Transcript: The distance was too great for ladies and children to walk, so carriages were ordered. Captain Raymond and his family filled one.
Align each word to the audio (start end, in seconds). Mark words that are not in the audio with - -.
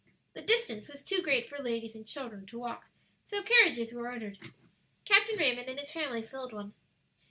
The 0.33 0.41
distance 0.41 0.87
was 0.87 1.03
too 1.03 1.21
great 1.21 1.45
for 1.47 1.59
ladies 1.61 1.93
and 1.93 2.07
children 2.07 2.47
to 2.47 2.57
walk, 2.57 2.87
so 3.23 3.43
carriages 3.43 3.93
were 3.93 4.09
ordered. 4.11 4.39
Captain 5.05 5.37
Raymond 5.37 5.69
and 5.69 5.79
his 5.79 5.91
family 5.91 6.23
filled 6.23 6.53
one. 6.53 6.73